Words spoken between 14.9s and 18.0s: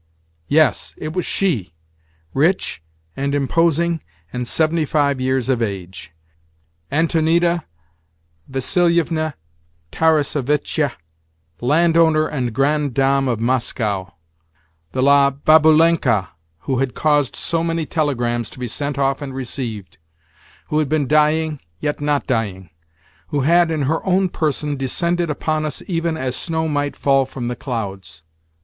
"La Baboulenka" who had caused so many